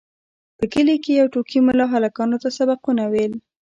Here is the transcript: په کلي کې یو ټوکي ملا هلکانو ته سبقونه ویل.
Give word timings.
په 0.57 0.65
کلي 0.73 0.95
کې 1.03 1.11
یو 1.19 1.27
ټوکي 1.33 1.59
ملا 1.67 1.85
هلکانو 1.93 2.37
ته 2.43 2.49
سبقونه 2.57 3.03
ویل. 3.11 3.33